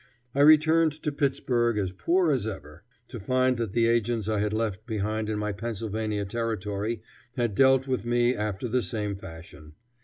[0.33, 4.51] I returned to Pittsburg as poor as ever, to find that the agents I had
[4.51, 7.03] left behind in my Pennsylvania territory
[7.37, 9.73] had dealt with me after the same fashion.